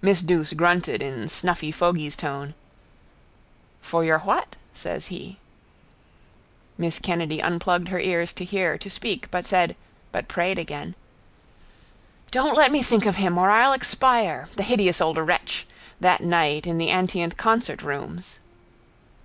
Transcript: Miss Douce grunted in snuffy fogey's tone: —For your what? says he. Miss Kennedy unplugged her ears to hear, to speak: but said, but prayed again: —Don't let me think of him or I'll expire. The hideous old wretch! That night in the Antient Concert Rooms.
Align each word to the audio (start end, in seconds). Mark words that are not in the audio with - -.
Miss 0.00 0.22
Douce 0.22 0.52
grunted 0.52 1.02
in 1.02 1.26
snuffy 1.28 1.72
fogey's 1.72 2.14
tone: 2.14 2.54
—For 3.80 4.04
your 4.04 4.20
what? 4.20 4.54
says 4.72 5.06
he. 5.06 5.38
Miss 6.78 7.00
Kennedy 7.00 7.42
unplugged 7.42 7.88
her 7.88 7.98
ears 7.98 8.32
to 8.34 8.44
hear, 8.44 8.78
to 8.78 8.88
speak: 8.88 9.28
but 9.32 9.46
said, 9.46 9.74
but 10.12 10.28
prayed 10.28 10.56
again: 10.56 10.94
—Don't 12.30 12.56
let 12.56 12.70
me 12.70 12.80
think 12.80 13.06
of 13.06 13.16
him 13.16 13.36
or 13.38 13.50
I'll 13.50 13.72
expire. 13.72 14.48
The 14.54 14.62
hideous 14.62 15.00
old 15.00 15.16
wretch! 15.16 15.66
That 15.98 16.22
night 16.22 16.64
in 16.64 16.78
the 16.78 16.90
Antient 16.90 17.36
Concert 17.36 17.82
Rooms. 17.82 18.38